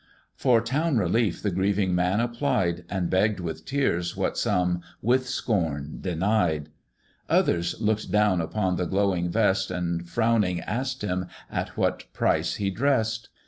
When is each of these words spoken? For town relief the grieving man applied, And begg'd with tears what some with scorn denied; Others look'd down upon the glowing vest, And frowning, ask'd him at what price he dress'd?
For 0.35 0.61
town 0.61 0.97
relief 0.97 1.43
the 1.43 1.51
grieving 1.51 1.93
man 1.93 2.21
applied, 2.21 2.85
And 2.89 3.07
begg'd 3.07 3.39
with 3.39 3.65
tears 3.65 4.17
what 4.17 4.35
some 4.35 4.81
with 4.99 5.29
scorn 5.29 5.99
denied; 6.01 6.69
Others 7.29 7.79
look'd 7.79 8.11
down 8.11 8.41
upon 8.41 8.77
the 8.77 8.87
glowing 8.87 9.29
vest, 9.29 9.69
And 9.69 10.09
frowning, 10.09 10.59
ask'd 10.61 11.03
him 11.03 11.27
at 11.51 11.77
what 11.77 12.11
price 12.13 12.55
he 12.55 12.71
dress'd? 12.71 13.29